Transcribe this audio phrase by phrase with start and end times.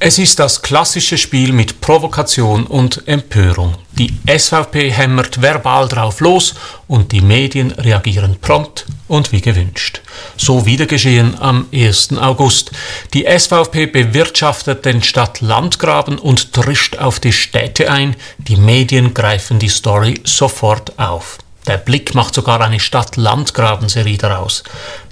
[0.00, 3.74] Es ist das klassische Spiel mit Provokation und Empörung.
[3.94, 6.54] Die SVP hämmert verbal drauf los
[6.86, 10.00] und die Medien reagieren prompt und wie gewünscht.
[10.36, 12.16] So wieder geschehen am 1.
[12.16, 12.70] August.
[13.12, 18.14] Die SVP bewirtschaftet den Stadt-Landgraben und drischt auf die Städte ein.
[18.38, 21.38] Die Medien greifen die Story sofort auf.
[21.66, 24.62] Der Blick macht sogar eine Stadt-Landgraben-Serie daraus.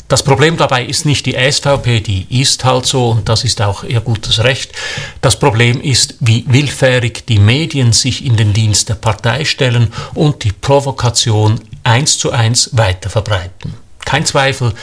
[0.08, 3.82] Das Problem dabei ist nicht die SVP, die ist halt so und das ist auch
[3.82, 4.72] ihr gutes Recht.
[5.20, 10.44] Das Problem ist, wie willfährig die Medien sich in den Dienst der Partei stellen und
[10.44, 13.74] die Provokation eins zu eins weiter verbreiten.
[14.04, 14.74] Kein Zweifel,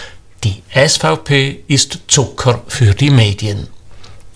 [0.43, 3.67] die SVP ist Zucker für die Medien.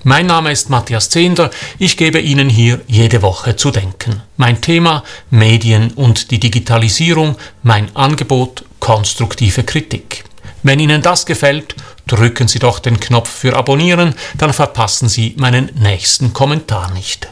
[0.04, 1.52] Mein Name ist Matthias Zehnder.
[1.80, 4.22] Ich gebe Ihnen hier jede Woche zu denken.
[4.38, 10.24] Mein Thema Medien und die Digitalisierung, mein Angebot konstruktive Kritik.
[10.64, 11.76] Wenn Ihnen das gefällt,
[12.08, 17.28] drücken Sie doch den Knopf für Abonnieren, dann verpassen Sie meinen nächsten Kommentar nicht.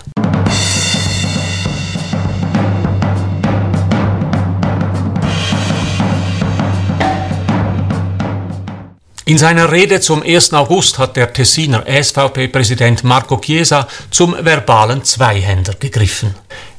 [9.28, 10.54] In seiner Rede zum 1.
[10.54, 16.36] August hat der Tessiner SVP-Präsident Marco Chiesa zum verbalen Zweihänder gegriffen.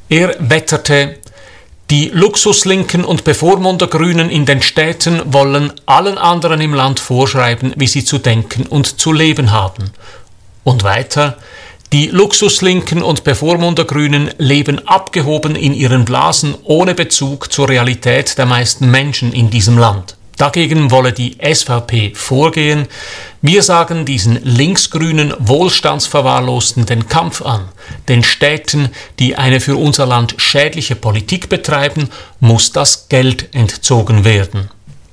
[0.09, 1.19] Er wetterte,
[1.91, 8.05] die Luxuslinken und Bevormundergrünen in den Städten wollen allen anderen im Land vorschreiben, wie sie
[8.05, 9.93] zu denken und zu leben haben.
[10.65, 11.39] Und weiter,
[11.93, 18.91] die Luxuslinken und Bevormundergrünen leben abgehoben in ihren Blasen ohne Bezug zur Realität der meisten
[18.91, 20.17] Menschen in diesem Land.
[20.37, 22.89] Dagegen wolle die SVP vorgehen.
[23.41, 27.69] Wir sagen diesen linksgrünen Wohlstandsverwahrlosten den Kampf an.
[28.09, 34.69] Den Städten, die eine für unser Land schädliche Politik betreiben, muss das Geld entzogen werden.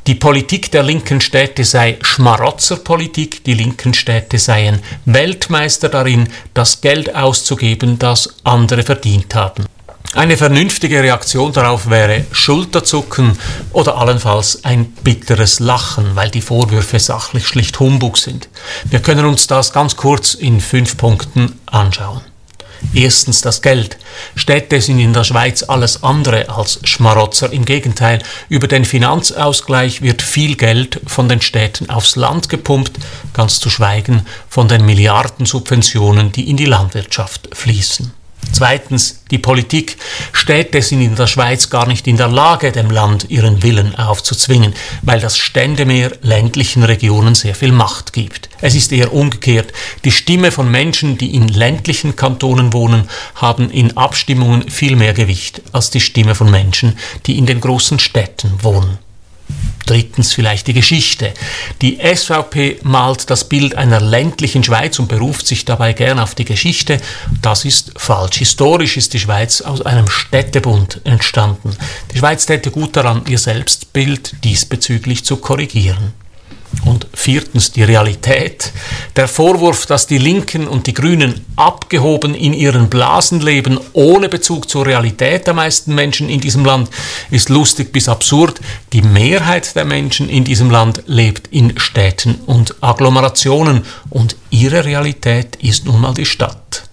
[0.07, 7.15] Die Politik der linken Städte sei Schmarotzerpolitik, die linken Städte seien Weltmeister darin, das Geld
[7.15, 9.63] auszugeben, das andere verdient haben.
[10.15, 13.35] Eine vernünftige Reaktion darauf wäre Schulterzucken
[13.71, 18.47] oder allenfalls ein bitteres Lachen, weil die Vorwürfe sachlich schlicht Humbug sind.
[18.85, 22.21] Wir können uns das ganz kurz in fünf Punkten anschauen.
[22.93, 23.97] Erstens das Geld.
[24.35, 27.51] Städte sind in der Schweiz alles andere als Schmarotzer.
[27.51, 32.99] Im Gegenteil, über den Finanzausgleich wird viel Geld von den Städten aufs Land gepumpt,
[33.33, 38.13] ganz zu schweigen von den Milliardensubventionen, die in die Landwirtschaft fließen.
[38.51, 39.97] Zweitens, die Politik.
[40.31, 44.73] Städte sind in der Schweiz gar nicht in der Lage, dem Land ihren Willen aufzuzwingen,
[45.01, 48.49] weil das Ständemeer ländlichen Regionen sehr viel Macht gibt.
[48.61, 49.73] Es ist eher umgekehrt.
[50.03, 55.61] Die Stimme von Menschen, die in ländlichen Kantonen wohnen, haben in Abstimmungen viel mehr Gewicht
[55.71, 58.99] als die Stimme von Menschen, die in den großen Städten wohnen.
[59.85, 61.33] Drittens vielleicht die Geschichte.
[61.81, 66.45] Die SVP malt das Bild einer ländlichen Schweiz und beruft sich dabei gern auf die
[66.45, 66.99] Geschichte.
[67.41, 68.37] Das ist falsch.
[68.37, 71.75] Historisch ist die Schweiz aus einem Städtebund entstanden.
[72.13, 76.22] Die Schweiz täte gut daran, ihr Selbstbild diesbezüglich zu korrigieren.
[76.85, 78.73] Und viertens die Realität.
[79.15, 84.69] Der Vorwurf, dass die Linken und die Grünen abgehoben in ihren Blasen leben, ohne Bezug
[84.69, 86.89] zur Realität der meisten Menschen in diesem Land,
[87.31, 88.59] ist lustig bis absurd.
[88.91, 95.55] Die Mehrheit der Menschen in diesem Land lebt in Städten und Agglomerationen und ihre Realität
[95.57, 96.83] ist nun mal die Stadt.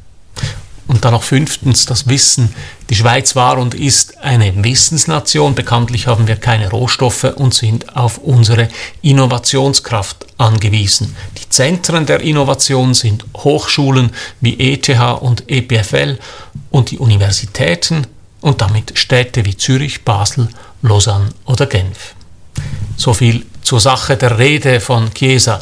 [0.90, 2.52] Und dann noch fünftens das Wissen.
[2.88, 5.54] Die Schweiz war und ist eine Wissensnation.
[5.54, 8.68] Bekanntlich haben wir keine Rohstoffe und sind auf unsere
[9.00, 11.14] Innovationskraft angewiesen.
[11.38, 14.88] Die Zentren der Innovation sind Hochschulen wie ETH
[15.20, 16.18] und EPFL
[16.70, 18.08] und die Universitäten
[18.40, 20.48] und damit Städte wie Zürich, Basel,
[20.82, 22.16] Lausanne oder Genf.
[22.96, 25.60] So viel zur Sache der Rede von Chiesa.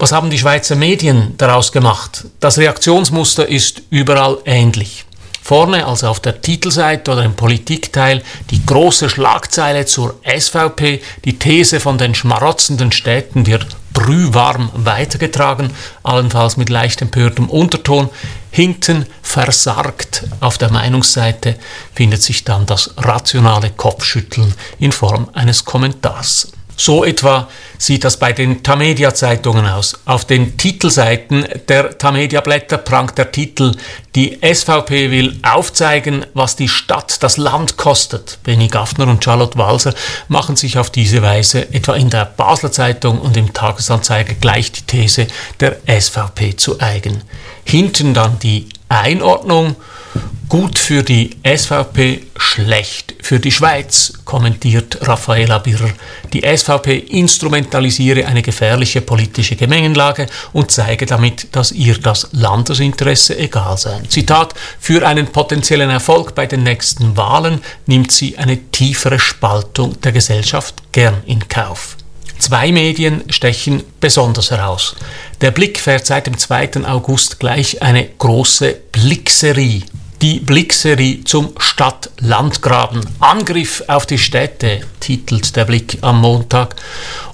[0.00, 2.24] Was haben die Schweizer Medien daraus gemacht?
[2.40, 5.04] Das Reaktionsmuster ist überall ähnlich.
[5.42, 11.80] Vorne, also auf der Titelseite oder im Politikteil, die große Schlagzeile zur SVP, die These
[11.80, 15.70] von den schmarotzenden Städten wird brühwarm weitergetragen,
[16.02, 18.08] allenfalls mit leicht empörtem Unterton.
[18.50, 21.56] Hinten versargt auf der Meinungsseite
[21.94, 26.52] findet sich dann das rationale Kopfschütteln in Form eines Kommentars.
[26.80, 27.46] So etwa
[27.76, 30.00] sieht das bei den Tamedia-Zeitungen aus.
[30.06, 33.74] Auf den Titelseiten der Tamedia-Blätter prangt der Titel
[34.14, 38.38] Die SVP will aufzeigen, was die Stadt das Land kostet.
[38.44, 39.92] Benny Gaffner und Charlotte Walser
[40.28, 44.86] machen sich auf diese Weise etwa in der Basler Zeitung und im Tagesanzeiger gleich die
[44.86, 45.26] These
[45.60, 47.20] der SVP zu eigen.
[47.62, 49.76] Hinten dann die Einordnung
[50.50, 55.92] Gut für die SVP, schlecht für die Schweiz, kommentiert Raffaella Birrer.
[56.32, 63.78] Die SVP instrumentalisiere eine gefährliche politische Gemengenlage und zeige damit, dass ihr das Landesinteresse egal
[63.78, 64.00] sei.
[64.08, 70.10] Zitat, für einen potenziellen Erfolg bei den nächsten Wahlen nimmt sie eine tiefere Spaltung der
[70.10, 71.96] Gesellschaft gern in Kauf.
[72.40, 74.96] Zwei Medien stechen besonders heraus.
[75.42, 76.84] Der Blick fährt seit dem 2.
[76.86, 79.82] August gleich eine große Blickserie
[80.22, 83.00] die Blickserie zum Stadt-Landgraben.
[83.20, 86.76] Angriff auf die Städte titelt der Blick am Montag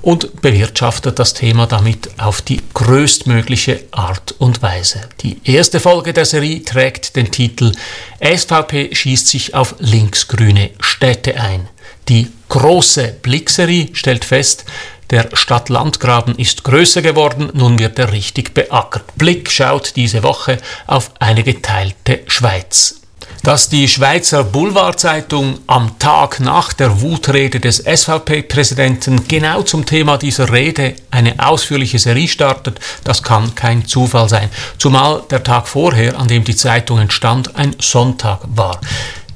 [0.03, 5.01] und bewirtschaftet das Thema damit auf die größtmögliche Art und Weise.
[5.23, 7.73] Die erste Folge der Serie trägt den Titel
[8.21, 11.69] SVP schießt sich auf linksgrüne Städte ein.
[12.09, 14.65] Die große Blickserie stellt fest,
[15.11, 19.17] der Stadt-Land-Graben ist größer geworden, nun wird er richtig beackert.
[19.17, 23.01] Blick schaut diese Woche auf eine geteilte Schweiz.
[23.47, 30.53] Dass die Schweizer Boulevardzeitung am Tag nach der Wutrede des SVP-Präsidenten genau zum Thema dieser
[30.53, 34.51] Rede eine ausführliche Serie startet, das kann kein Zufall sein.
[34.79, 38.81] Zumal der Tag vorher, an dem die Zeitung entstand, ein Sonntag war.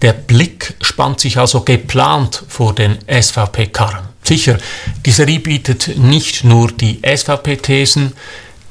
[0.03, 4.09] Der Blick spannt sich also geplant vor den SVP-Karren.
[4.25, 4.59] Sicher,
[5.07, 8.15] die Serie bietet nicht nur die SVP-Thesen,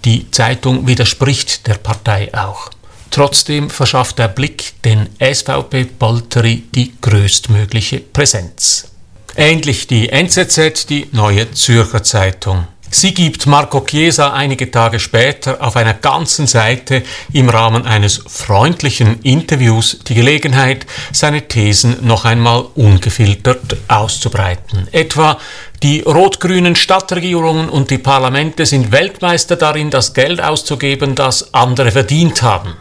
[0.03, 2.71] die Zeitung widerspricht der Partei auch.
[3.11, 8.91] Trotzdem verschafft der Blick den SVP-Polteri die größtmögliche Präsenz.
[9.35, 12.67] Ähnlich die NZZ, die Neue Zürcher Zeitung.
[12.91, 19.21] Sie gibt Marco Chiesa einige Tage später auf einer ganzen Seite im Rahmen eines freundlichen
[19.21, 24.87] Interviews die Gelegenheit, seine Thesen noch einmal ungefiltert auszubreiten.
[24.91, 25.37] Etwa
[25.83, 32.41] die rot-grünen Stadtregierungen und die Parlamente sind Weltmeister darin, das Geld auszugeben, das andere verdient
[32.41, 32.75] haben.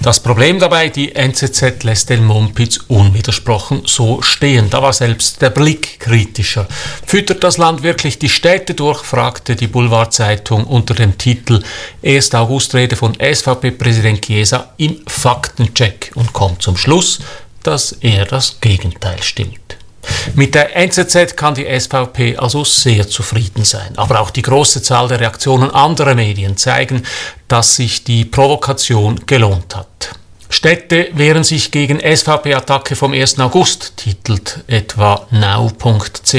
[0.00, 4.70] Das Problem dabei, die NZZ lässt den Mumpitz unwidersprochen so stehen.
[4.70, 6.66] Da war selbst der Blick kritischer.
[7.06, 11.62] Füttert das Land wirklich die Städte durch, fragte die Boulevardzeitung unter dem Titel
[12.04, 12.34] 1.
[12.34, 17.20] Augustrede von SVP-Präsident Chiesa im Faktencheck und kommt zum Schluss,
[17.62, 19.75] dass eher das Gegenteil stimmt.
[20.34, 23.92] Mit der NZZ kann die SVP also sehr zufrieden sein.
[23.96, 27.02] Aber auch die große Zahl der Reaktionen anderer Medien zeigen,
[27.48, 29.86] dass sich die Provokation gelohnt hat.
[30.48, 33.40] Städte wehren sich gegen SVP-Attacke vom 1.
[33.40, 36.32] August, titelt etwa now.ch.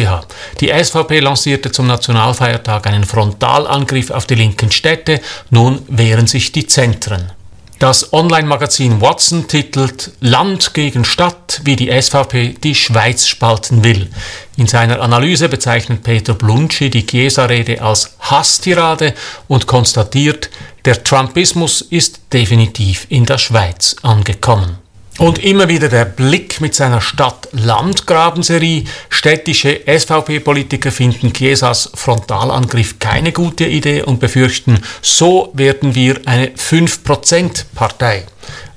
[0.62, 5.20] Die SVP lancierte zum Nationalfeiertag einen Frontalangriff auf die linken Städte,
[5.50, 7.32] nun wehren sich die Zentren.
[7.80, 14.10] Das Online-Magazin Watson titelt Land gegen Stadt, wie die SVP die Schweiz spalten will.
[14.56, 19.14] In seiner Analyse bezeichnet Peter Blunschi die Chiesa-Rede als Hasstirade
[19.48, 20.50] und konstatiert,
[20.86, 24.80] der Trumpismus ist definitiv in der Schweiz angekommen.
[25.18, 28.84] Und immer wieder der Blick mit seiner Stadt-Land-Grabenserie.
[29.10, 38.26] Städtische SVP-Politiker finden Chiesas Frontalangriff keine gute Idee und befürchten, so werden wir eine 5%-Partei.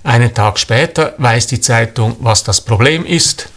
[0.02, 3.50] Einen Tag später weiß die Zeitung, was das Problem ist.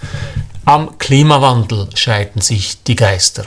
[0.65, 3.45] Am Klimawandel scheiden sich die Geister.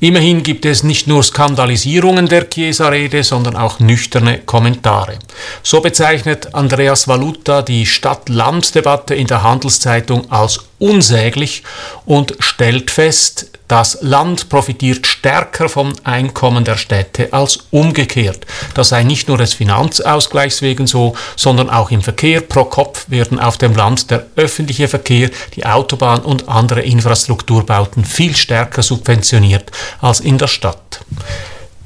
[0.00, 5.18] Immerhin gibt es nicht nur Skandalisierungen der Chiesa-Rede, sondern auch nüchterne Kommentare.
[5.64, 11.62] So bezeichnet Andreas Valuta die Stadt-Land-Debatte in der Handelszeitung als unsäglich
[12.06, 18.46] und stellt fest, das Land profitiert stärker vom Einkommen der Städte als umgekehrt.
[18.72, 23.38] Das sei nicht nur des Finanzausgleichs wegen so, sondern auch im Verkehr pro Kopf werden
[23.38, 29.70] auf dem Land der öffentliche Verkehr, die Autobahn und andere Infrastrukturbauten viel stärker subventioniert
[30.00, 31.00] als in der Stadt.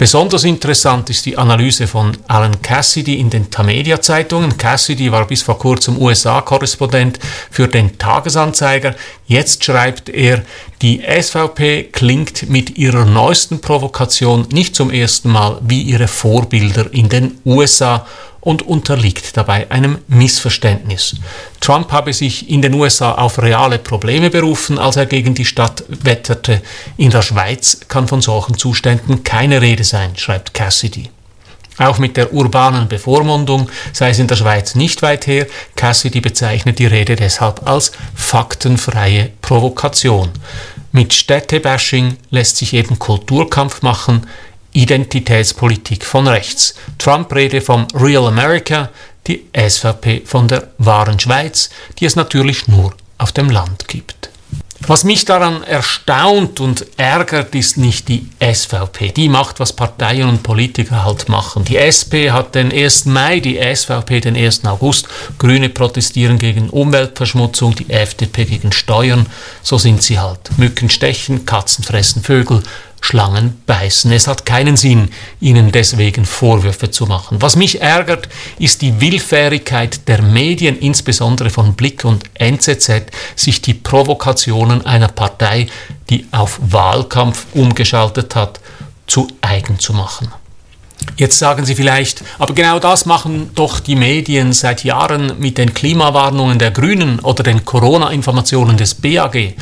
[0.03, 4.59] Besonders interessant ist die Analyse von Alan Cassidy in den Tamedia-Zeitungen.
[4.59, 7.21] Cassidy war bis vor kurzem USA-Korrespondent
[7.53, 8.97] für den Tagesanzeiger.
[9.29, 10.43] Jetzt schreibt er,
[10.83, 17.09] die SVP klingt mit ihrer neuesten Provokation nicht zum ersten Mal wie ihre Vorbilder in
[17.09, 18.05] den USA
[18.43, 21.17] und unterliegt dabei einem Missverständnis.
[21.61, 25.85] Trump habe sich in den USA auf reale Probleme berufen, als er gegen die Stadt
[25.89, 26.61] wetterte.
[26.97, 31.09] In der Schweiz kann von solchen Zuständen keine Rede sein, schreibt Cassidy.
[31.79, 35.47] Auch mit der urbanen Bevormundung sei es in der Schweiz nicht weit her.
[35.77, 40.31] Cassidy bezeichnet die Rede deshalb als faktenfreie Provokation.
[40.91, 44.27] Mit Städtebashing lässt sich eben Kulturkampf machen,
[44.73, 46.75] Identitätspolitik von rechts.
[46.99, 48.91] Trump-Rede vom Real America,
[49.27, 54.23] die SVP von der wahren Schweiz, die es natürlich nur auf dem Land gibt.
[54.89, 59.13] Was mich daran erstaunt und ärgert, ist nicht die SVP.
[59.13, 61.65] Die macht, was Parteien und Politiker halt machen.
[61.65, 63.05] Die SP hat den 1.
[63.05, 64.65] Mai, die SVP den 1.
[64.65, 65.07] August.
[65.39, 69.27] Grüne protestieren gegen Umweltverschmutzung, die FDP gegen Steuern.
[69.63, 70.51] So sind sie halt.
[70.59, 72.65] Mücken stechen, Katzen fressen Vögel,
[73.03, 74.11] Schlangen beißen.
[74.13, 77.43] Es hat keinen Sinn, ihnen deswegen Vorwürfe zu machen.
[77.43, 78.29] Was mich ärgert,
[78.59, 83.07] ist die Willfährigkeit der Medien, insbesondere von Blick und NZZ,
[83.37, 85.67] sich die Provokationen einer Partei,
[86.09, 88.61] die auf Wahlkampf umgeschaltet hat,
[89.07, 90.33] zu eigen zu machen.
[91.17, 95.75] Jetzt sagen Sie vielleicht, aber genau das machen doch die Medien seit Jahren mit den
[95.75, 99.55] Klimawarnungen der Grünen oder den Corona-Informationen des BAG.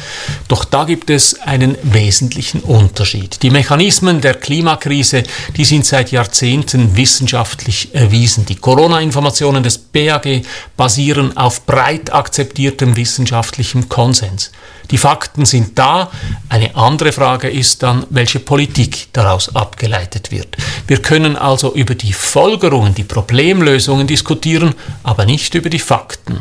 [0.49, 3.43] Doch da gibt es einen wesentlichen Unterschied.
[3.43, 5.25] Die Mechanismen der Klimakrise,
[5.57, 8.47] die sind seit Jahrzehnten wissenschaftlich erwiesen.
[8.47, 10.43] Die Corona-Informationen des BAG
[10.77, 14.53] basieren auf breit akzeptiertem wissenschaftlichem Konsens.
[14.91, 16.11] Die Fakten sind da.
[16.49, 20.57] Eine andere Frage ist dann, welche Politik daraus abgeleitet wird.
[20.91, 26.41] Wir können also über die Folgerungen, die Problemlösungen diskutieren, aber nicht über die Fakten.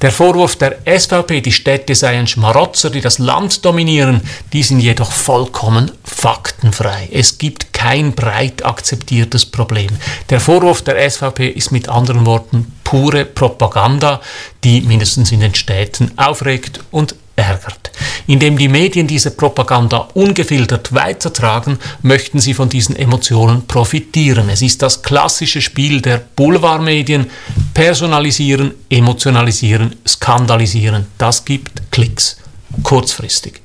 [0.00, 5.12] Der Vorwurf der SVP, die Städte seien Schmarotzer, die das Land dominieren, die sind jedoch
[5.12, 7.08] vollkommen faktenfrei.
[7.12, 9.90] Es gibt kein breit akzeptiertes Problem.
[10.28, 14.20] Der Vorwurf der SVP ist mit anderen Worten pure Propaganda,
[14.64, 17.90] die mindestens in den Städten aufregt und ärgert.
[18.26, 24.48] Indem die Medien diese Propaganda ungefiltert weitertragen, möchten sie von diesen Emotionen profitieren.
[24.48, 27.30] Es ist das klassische Spiel der Boulevardmedien.
[27.74, 31.06] Personalisieren, emotionalisieren, skandalisieren.
[31.18, 32.38] Das gibt Klicks.
[32.82, 33.60] Kurzfristig.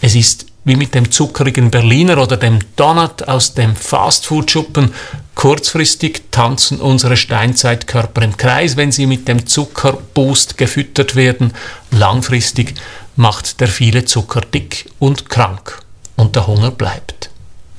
[0.00, 4.92] Es ist wie mit dem zuckerigen Berliner oder dem Donut aus dem Fastfood-Schuppen.
[5.34, 11.52] Kurzfristig tanzen unsere Steinzeitkörper im Kreis, wenn sie mit dem Zuckerboost gefüttert werden.
[11.90, 12.74] Langfristig
[13.16, 15.80] macht der viele Zucker dick und krank
[16.16, 17.30] und der Hunger bleibt.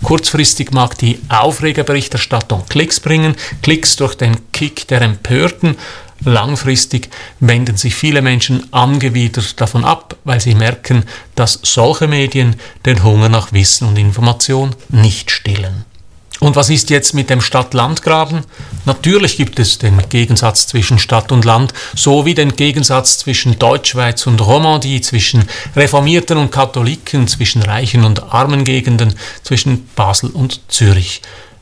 [0.04, 5.78] Kurzfristig mag die Aufregerberichterstattung Klicks bringen, Klicks durch den Kick der Empörten,
[6.26, 11.04] Langfristig wenden sich viele Menschen angewidert davon ab, weil sie merken,
[11.36, 12.56] dass solche Medien
[12.86, 15.86] den Hunger nach Wissen und Information nicht stillen.
[16.44, 18.42] Und was ist jetzt mit dem Stadt-Land-Graben?
[18.84, 24.42] Natürlich gibt es den Gegensatz zwischen Stadt und Land, sowie den Gegensatz zwischen Deutschschweiz und
[24.42, 31.22] Romandie, zwischen Reformierten und Katholiken, zwischen reichen und armen Gegenden, zwischen Basel und Zürich.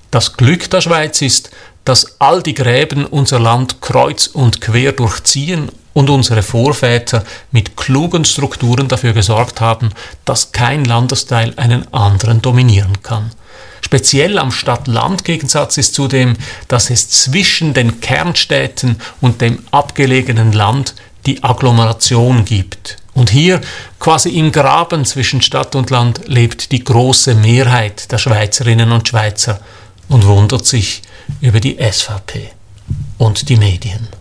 [0.10, 1.52] Das Glück der Schweiz ist,
[1.86, 8.26] dass all die Gräben unser Land kreuz und quer durchziehen und unsere Vorväter mit klugen
[8.26, 9.90] Strukturen dafür gesorgt haben,
[10.26, 13.32] dass kein Landesteil einen anderen dominieren kann.
[13.82, 20.96] Speziell am Stadt-Land-Gegensatz ist zudem, dass es zwischen den Kernstädten und dem abgelegenen Land
[21.26, 22.98] die Agglomeration gibt.
[23.14, 23.60] Und hier,
[24.00, 29.60] quasi im Graben zwischen Stadt und Land, lebt die große Mehrheit der Schweizerinnen und Schweizer
[30.08, 31.02] und wundert sich,
[31.40, 32.52] über die SVP
[33.18, 34.21] und die Medien.